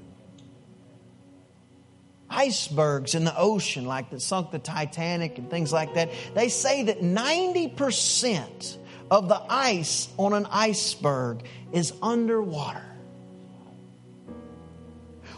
[2.31, 6.83] Icebergs in the ocean, like that sunk the Titanic and things like that, they say
[6.83, 8.77] that 90%
[9.11, 12.88] of the ice on an iceberg is underwater.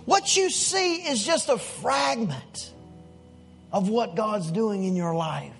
[0.06, 2.72] What you see is just a fragment
[3.72, 5.54] of what God's doing in your life.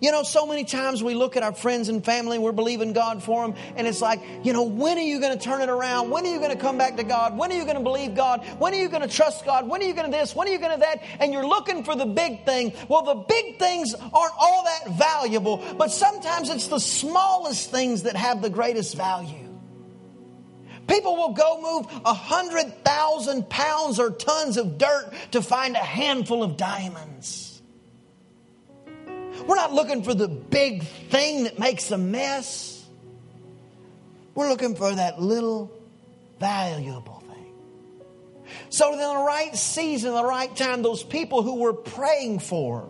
[0.00, 3.22] You know, so many times we look at our friends and family we're believing God
[3.22, 6.10] for them, and it's like, you know, when are you going to turn it around?
[6.10, 7.38] When are you going to come back to God?
[7.38, 8.44] When are you going to believe God?
[8.58, 9.66] When are you going to trust God?
[9.66, 10.34] When are you going to this?
[10.34, 11.02] When are you going to that?
[11.20, 12.74] And you're looking for the big thing.
[12.88, 18.16] Well, the big things aren't all that valuable, but sometimes it's the smallest things that
[18.16, 19.43] have the greatest value.
[20.86, 25.80] People will go move a hundred thousand pounds or tons of dirt to find a
[25.80, 27.62] handful of diamonds.
[29.46, 32.84] We're not looking for the big thing that makes a mess.
[34.34, 35.70] We're looking for that little
[36.38, 37.52] valuable thing.
[38.68, 42.88] So, in the right season, the right time, those people who we're praying for,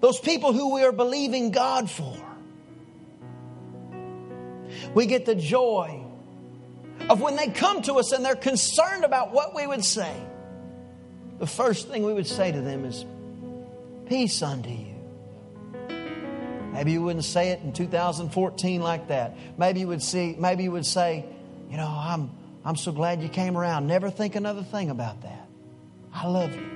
[0.00, 2.16] those people who we are believing God for,
[4.94, 6.01] we get the joy
[7.08, 10.14] of when they come to us and they're concerned about what we would say,
[11.38, 13.04] the first thing we would say to them is,
[14.06, 14.94] Peace unto you.
[16.72, 19.36] Maybe you wouldn't say it in 2014 like that.
[19.58, 21.24] Maybe you would see, maybe you would say,
[21.70, 22.30] you know, I'm
[22.64, 23.86] I'm so glad you came around.
[23.86, 25.48] Never think another thing about that.
[26.14, 26.70] I love you.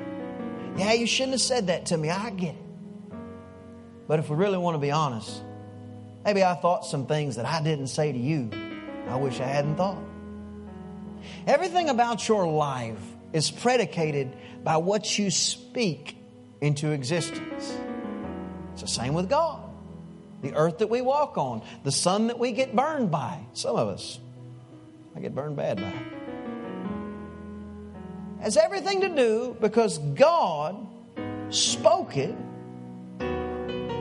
[0.77, 2.11] Yeah, you shouldn't have said that to me.
[2.11, 2.62] I get it.
[4.09, 5.43] But if we really want to be honest,
[6.25, 8.51] maybe I thought some things that I didn't say to you.
[9.09, 10.03] I wish I hadn't thought.
[11.47, 13.01] Everything about your life
[13.33, 16.17] is predicated by what you speak
[16.61, 17.77] into existence.
[18.73, 19.62] It's the same with God.
[20.43, 23.89] The earth that we walk on, the sun that we get burned by, some of
[23.89, 24.18] us.
[25.14, 26.03] I get burned bad by it.
[28.43, 30.87] Has everything to do because God
[31.49, 32.35] spoke it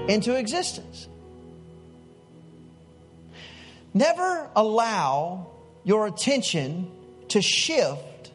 [0.07, 1.07] into existence.
[3.93, 5.51] Never allow
[5.83, 6.91] your attention
[7.29, 8.31] to shift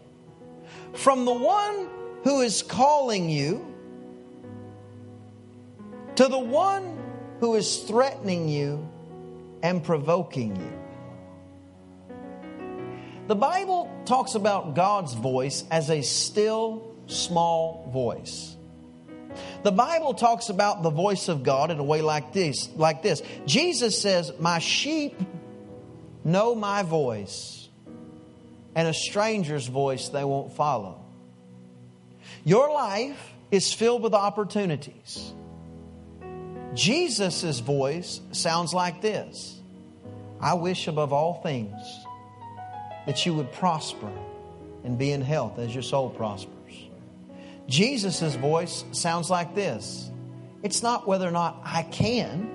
[0.95, 1.89] from the one
[2.25, 3.67] who is calling you
[6.17, 6.99] to the one
[7.41, 8.87] who is threatening you
[9.63, 10.73] and provoking you.
[13.29, 18.57] The Bible talks about God's voice as a still small voice.
[19.63, 23.23] The Bible talks about the voice of God in a way like this, like this.
[23.47, 25.21] Jesus says, "My sheep
[26.25, 27.60] know my voice,
[28.75, 31.01] and a stranger's voice they won't follow."
[32.45, 35.33] Your life is filled with opportunities.
[36.75, 39.61] Jesus' voice sounds like this
[40.41, 41.77] I wish above all things
[43.07, 44.11] that you would prosper
[44.85, 46.57] and be in health as your soul prospers.
[47.69, 50.11] Jesus' voice sounds like this
[50.63, 52.49] It's not whether or not I can,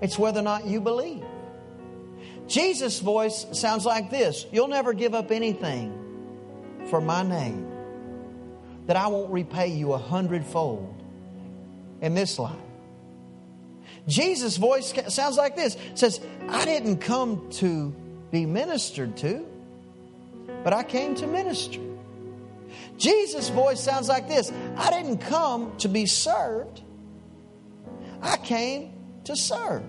[0.00, 1.24] it's whether or not you believe.
[2.46, 6.00] Jesus' voice sounds like this You'll never give up anything
[6.88, 7.66] for my name,
[8.86, 11.02] that I won't repay you a hundredfold
[12.00, 12.56] in this life.
[14.06, 17.94] Jesus' voice sounds like this says, I didn't come to
[18.30, 19.46] be ministered to,
[20.62, 21.80] but I came to minister.
[22.98, 26.82] Jesus' voice sounds like this I didn't come to be served,
[28.20, 28.92] I came
[29.24, 29.82] to serve.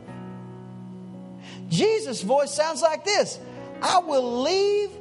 [1.69, 3.39] Jesus' voice sounds like this
[3.81, 4.91] I will leave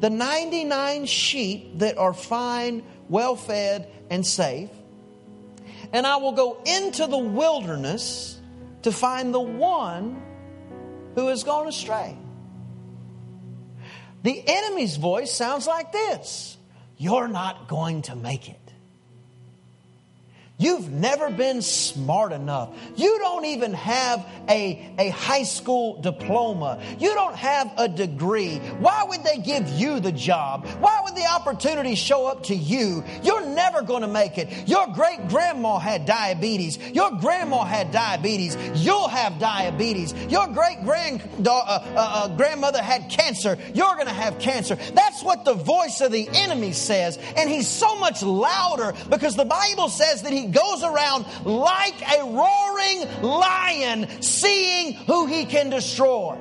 [0.00, 4.70] the 99 sheep that are fine, well fed, and safe,
[5.92, 8.40] and I will go into the wilderness
[8.82, 10.22] to find the one
[11.14, 12.16] who has gone astray.
[14.22, 16.56] The enemy's voice sounds like this
[16.96, 18.67] You're not going to make it.
[20.60, 22.76] You've never been smart enough.
[22.96, 26.82] You don't even have a, a high school diploma.
[26.98, 28.56] You don't have a degree.
[28.80, 30.66] Why would they give you the job?
[30.80, 33.04] Why would the opportunity show up to you?
[33.22, 34.68] You're never going to make it.
[34.68, 36.76] Your great grandma had diabetes.
[36.90, 38.56] Your grandma had diabetes.
[38.74, 40.12] You'll have diabetes.
[40.28, 43.56] Your great grand uh, uh, uh, grandmother had cancer.
[43.74, 44.74] You're going to have cancer.
[44.74, 47.16] That's what the voice of the enemy says.
[47.36, 52.24] And he's so much louder because the Bible says that he goes around like a
[52.24, 56.38] roaring lion, seeing who he can destroy.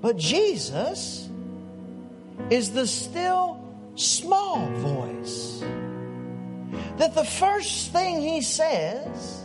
[0.00, 1.28] But Jesus
[2.48, 3.62] is the still
[3.94, 5.62] small voice.
[6.96, 9.44] That the first thing he says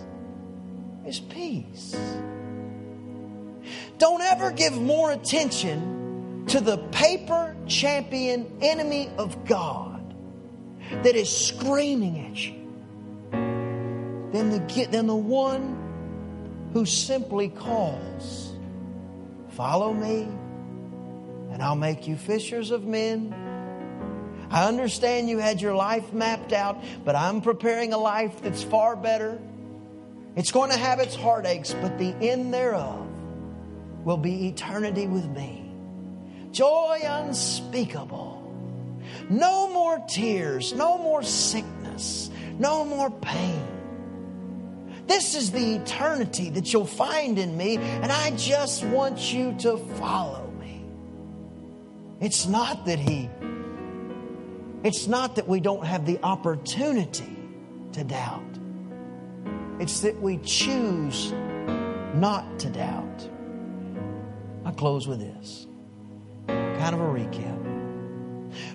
[1.06, 1.96] is peace.
[3.98, 9.85] Don't ever give more attention to the paper champion enemy of God
[10.90, 12.66] that is screaming at you
[14.32, 18.54] than the, than the one who simply calls,
[19.52, 20.24] Follow me,
[21.52, 23.34] and I'll make you fishers of men.
[24.50, 28.98] I understand you had your life mapped out, but I'm preparing a life that's far
[28.98, 29.40] better.
[30.36, 33.08] It's going to have its heartaches, but the end thereof
[34.04, 35.72] will be eternity with me.
[36.52, 38.35] Joy unspeakable
[39.30, 43.66] no more tears, no more sickness, no more pain.
[45.08, 49.78] This is the eternity that you'll find in me, and I just want you to
[49.78, 50.84] follow me.
[52.20, 53.30] It's not that He,
[54.84, 57.38] it's not that we don't have the opportunity
[57.94, 58.44] to doubt,
[59.80, 61.32] it's that we choose
[62.16, 63.30] not to doubt.
[64.64, 65.68] I close with this
[66.48, 67.75] kind of a recap.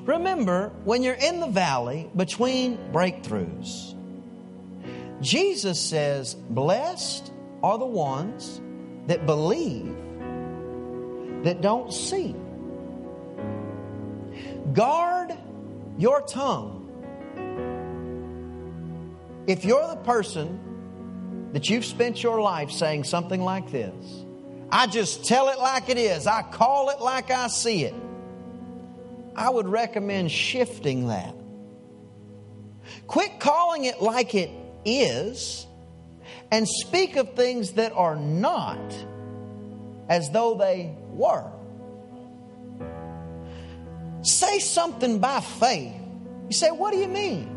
[0.04, 3.94] Remember, when you're in the valley between breakthroughs,
[5.20, 8.60] Jesus says, Blessed are the ones
[9.06, 9.94] that believe
[11.44, 12.34] that don't see.
[14.72, 15.36] Guard
[15.98, 16.76] your tongue.
[19.46, 24.24] If you're the person that you've spent your life saying something like this,
[24.70, 27.94] I just tell it like it is, I call it like I see it.
[29.36, 31.34] I would recommend shifting that.
[33.06, 34.50] Quit calling it like it
[34.84, 35.66] is
[36.50, 38.78] and speak of things that are not
[40.08, 41.50] as though they were.
[44.22, 45.94] Say something by faith.
[46.48, 47.56] You say, What do you mean?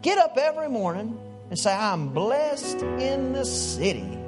[0.00, 1.18] Get up every morning
[1.50, 4.18] and say, I'm blessed in the city,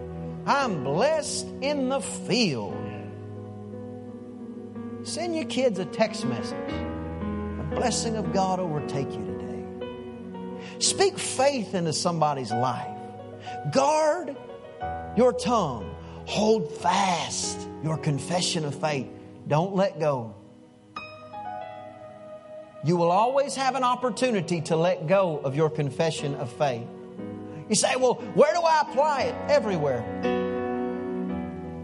[0.46, 2.83] I'm blessed in the field.
[5.04, 6.70] Send your kids a text message.
[6.70, 9.64] The blessing of God overtake you today.
[10.78, 12.96] Speak faith into somebody's life.
[13.70, 14.34] Guard
[15.14, 15.94] your tongue.
[16.26, 19.06] Hold fast your confession of faith.
[19.46, 20.34] Don't let go.
[22.82, 26.86] You will always have an opportunity to let go of your confession of faith.
[27.68, 29.34] You say, well, where do I apply it?
[29.50, 30.33] Everywhere.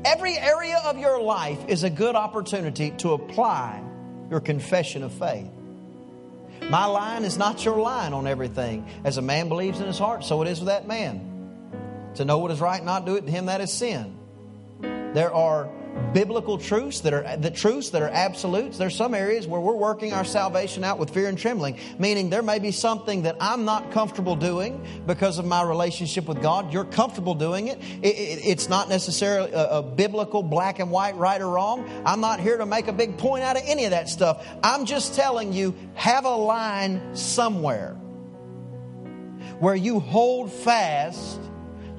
[0.05, 3.83] Every area of your life is a good opportunity to apply
[4.31, 5.51] your confession of faith.
[6.71, 8.87] My line is not your line on everything.
[9.05, 11.27] As a man believes in his heart, so it is with that man.
[12.15, 14.17] To know what is right, not do it, to him that is sin.
[14.81, 15.69] There are
[16.13, 18.79] biblical truths that are the truths that are absolutes.
[18.79, 22.43] There's some areas where we're working our salvation out with fear and trembling, meaning there
[22.43, 26.73] may be something that I'm not comfortable doing because of my relationship with God.
[26.73, 27.79] You're comfortable doing it.
[28.03, 31.89] it, it it's not necessarily a, a biblical black and white, right or wrong.
[32.05, 34.47] I'm not here to make a big point out of any of that stuff.
[34.63, 37.95] I'm just telling you, have a line somewhere
[39.59, 41.41] where you hold fast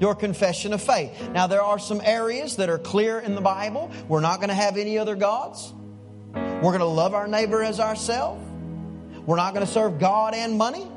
[0.02, 1.30] your confession of faith.
[1.30, 3.88] Now, there are some areas that are clear in the Bible.
[4.08, 5.72] We're not going to have any other gods.
[6.34, 8.44] We're going to love our neighbor as ourselves.
[9.24, 10.88] We're not going to serve God and money.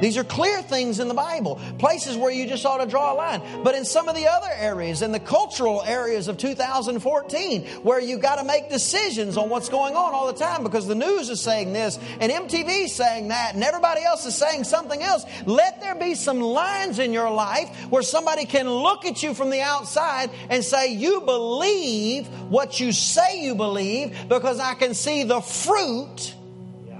[0.00, 3.16] These are clear things in the Bible, places where you just ought to draw a
[3.16, 3.42] line.
[3.62, 8.20] But in some of the other areas, in the cultural areas of 2014, where you've
[8.20, 11.40] got to make decisions on what's going on all the time because the news is
[11.40, 15.80] saying this and MTV is saying that and everybody else is saying something else, let
[15.80, 19.60] there be some lines in your life where somebody can look at you from the
[19.60, 25.40] outside and say, You believe what you say you believe because I can see the
[25.40, 26.34] fruit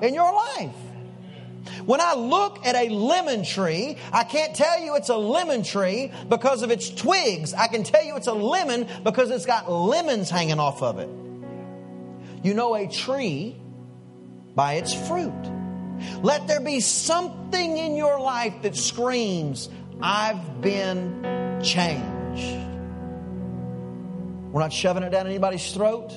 [0.02, 0.74] in your life.
[1.88, 6.12] When I look at a lemon tree, I can't tell you it's a lemon tree
[6.28, 7.54] because of its twigs.
[7.54, 11.08] I can tell you it's a lemon because it's got lemons hanging off of it.
[12.44, 13.56] You know a tree
[14.54, 15.32] by its fruit.
[16.20, 19.70] Let there be something in your life that screams,
[20.02, 22.68] I've been changed.
[24.52, 26.12] We're not shoving it down anybody's throat.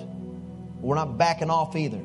[0.81, 2.01] We're not backing off either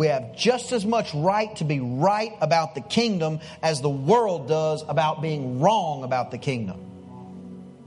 [0.00, 4.48] we have just as much right to be right about the kingdom as the world
[4.48, 6.80] does about being wrong about the kingdom.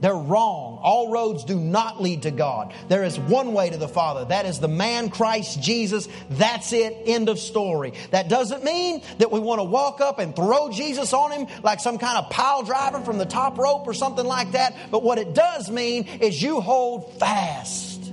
[0.00, 0.78] They're wrong.
[0.80, 2.72] All roads do not lead to God.
[2.86, 4.26] There is one way to the Father.
[4.26, 6.06] That is the man Christ Jesus.
[6.30, 6.96] That's it.
[7.04, 7.94] End of story.
[8.12, 11.80] That doesn't mean that we want to walk up and throw Jesus on him like
[11.80, 14.76] some kind of pile driver from the top rope or something like that.
[14.92, 18.04] But what it does mean is you hold fast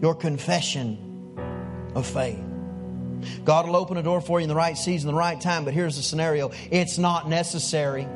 [0.00, 0.96] your confession
[1.96, 2.49] of faith.
[3.44, 5.74] God will open a door for you in the right season, the right time, but
[5.74, 8.06] here's the scenario it's not necessary.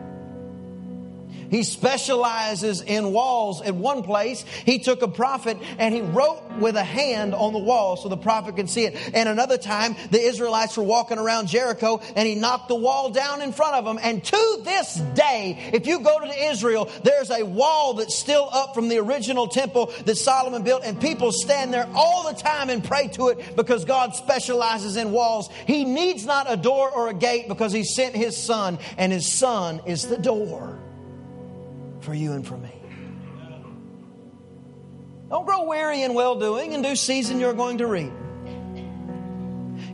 [1.50, 4.42] He specializes in walls at one place.
[4.64, 8.16] He took a prophet and he wrote with a hand on the wall so the
[8.16, 8.96] prophet could see it.
[9.14, 13.42] And another time, the Israelites were walking around Jericho and he knocked the wall down
[13.42, 13.98] in front of them.
[14.02, 18.74] And to this day, if you go to Israel, there's a wall that's still up
[18.74, 22.82] from the original temple that Solomon built, and people stand there all the time and
[22.82, 25.48] pray to it because God specializes in walls.
[25.66, 29.30] He needs not a door or a gate because he sent his son, and his
[29.30, 30.78] son is the door
[32.04, 32.72] for you and for me.
[35.30, 36.72] Don't grow weary in well doing.
[36.72, 38.12] In due season, you're going to reap.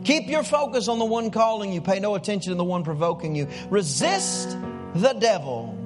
[0.03, 1.81] Keep your focus on the one calling you.
[1.81, 3.47] Pay no attention to the one provoking you.
[3.69, 4.57] Resist
[4.93, 5.77] the devil,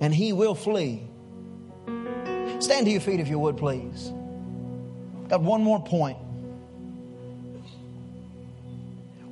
[0.00, 1.02] and he will flee.
[2.60, 4.12] Stand to your feet if you would, please.
[5.28, 6.18] Got one more point.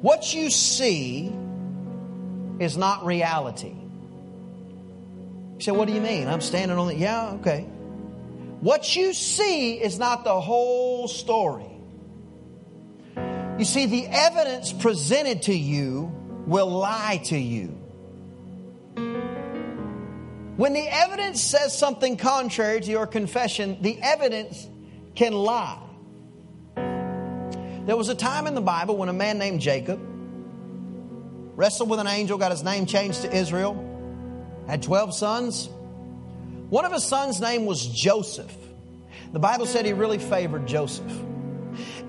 [0.01, 1.33] What you see
[2.59, 3.75] is not reality.
[5.65, 6.29] Say, What do you mean?
[6.29, 6.95] I'm standing on the.
[6.95, 7.63] Yeah, okay.
[8.61, 11.65] What you see is not the whole story.
[13.59, 16.13] You see, the evidence presented to you
[16.47, 17.69] will lie to you.
[20.59, 24.69] When the evidence says something contrary to your confession, the evidence
[25.15, 25.81] can lie.
[26.77, 29.99] There was a time in the Bible when a man named Jacob
[31.57, 33.93] wrestled with an angel, got his name changed to Israel
[34.67, 35.69] had 12 sons.
[36.71, 38.55] One of his sons' name was Joseph.
[39.33, 41.11] The Bible said he really favored Joseph.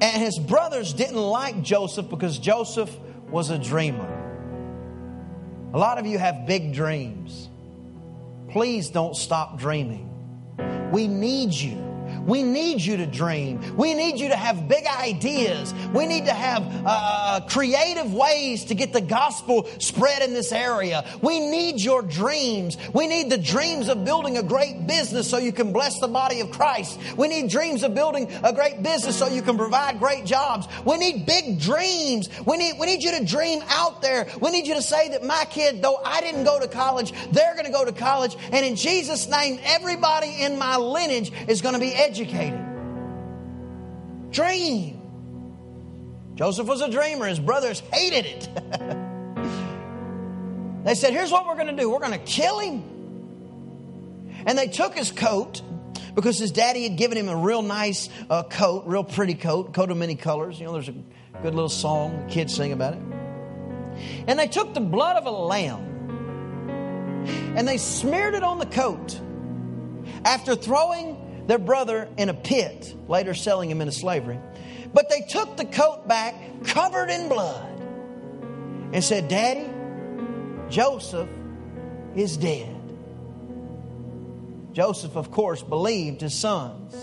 [0.01, 2.95] And his brothers didn't like Joseph because Joseph
[3.29, 4.11] was a dreamer.
[5.73, 7.49] A lot of you have big dreams.
[8.49, 10.09] Please don't stop dreaming.
[10.91, 11.94] We need you
[12.25, 13.75] We need you to dream.
[13.75, 15.73] We need you to have big ideas.
[15.93, 20.51] We need to have uh, uh, creative ways to get the gospel spread in this
[20.51, 21.05] area.
[21.21, 22.77] We need your dreams.
[22.93, 26.39] We need the dreams of building a great business so you can bless the body
[26.39, 26.99] of Christ.
[27.17, 30.67] We need dreams of building a great business so you can provide great jobs.
[30.85, 32.29] We need big dreams.
[32.45, 34.27] We need, we need you to dream out there.
[34.39, 37.53] We need you to say that my kid, though I didn't go to college, they're
[37.53, 38.35] going to go to college.
[38.51, 42.63] And in Jesus' name, everybody in my lineage is going to be educated.
[44.31, 45.01] Dream.
[46.35, 47.27] Joseph was a dreamer.
[47.27, 48.49] His brothers hated it.
[50.83, 52.83] they said, Here's what we're going to do we're going to kill him.
[54.45, 55.61] And they took his coat
[56.13, 59.89] because his daddy had given him a real nice uh, coat, real pretty coat, coat
[59.89, 60.59] of many colors.
[60.59, 60.95] You know, there's a
[61.41, 63.01] good little song, the kids sing about it.
[64.27, 65.93] And they took the blood of a lamb
[67.57, 69.19] and they smeared it on the coat
[70.25, 74.39] after throwing their brother in a pit, later selling him into slavery.
[74.93, 76.35] But they took the coat back
[76.65, 77.79] covered in blood
[78.93, 79.69] and said, Daddy,
[80.69, 81.29] Joseph
[82.15, 82.73] is dead.
[84.73, 86.93] Joseph, of course, believed his sons.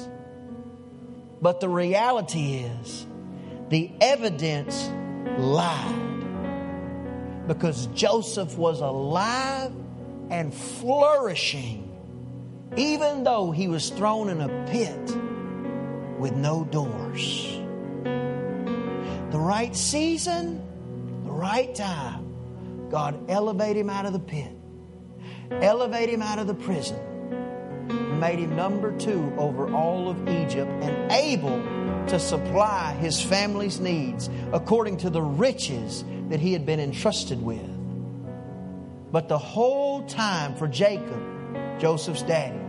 [1.40, 3.06] But the reality is,
[3.68, 4.90] the evidence
[5.38, 6.02] lied
[7.46, 9.72] because Joseph was alive
[10.30, 11.91] and flourishing,
[12.76, 15.16] even though he was thrown in a pit
[16.18, 17.58] with no doors.
[18.04, 20.62] The right season,
[21.24, 24.52] the right time, God elevate him out of the pit,
[25.50, 26.98] elevate him out of the prison,
[28.20, 31.60] made him number two over all of Egypt and able
[32.08, 37.68] to supply his family's needs according to the riches that he had been entrusted with.
[39.10, 41.31] But the whole time for Jacob,
[41.82, 42.60] Joseph's daddy,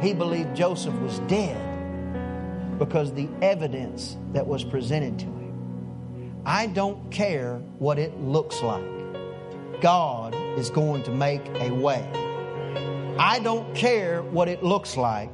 [0.00, 6.40] he believed Joseph was dead because the evidence that was presented to him.
[6.46, 8.82] I don't care what it looks like.
[9.82, 12.10] God is going to make a way.
[13.18, 15.28] I don't care what it looks like.